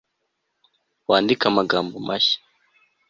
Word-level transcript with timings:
Wandike 1.09 1.45
amagambo 1.51 1.95
mashya 2.07 2.39